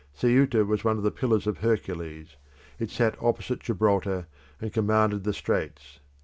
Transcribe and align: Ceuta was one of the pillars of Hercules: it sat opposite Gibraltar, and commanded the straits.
Ceuta 0.15 0.65
was 0.65 0.83
one 0.83 0.97
of 0.97 1.03
the 1.03 1.11
pillars 1.11 1.45
of 1.45 1.59
Hercules: 1.59 2.35
it 2.79 2.89
sat 2.89 3.15
opposite 3.21 3.59
Gibraltar, 3.59 4.25
and 4.59 4.73
commanded 4.73 5.25
the 5.25 5.31
straits. 5.31 5.99